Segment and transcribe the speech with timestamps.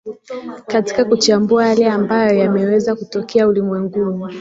[0.67, 4.33] katika kuchambua yale ambayo yameweza kutokea ulimwenguni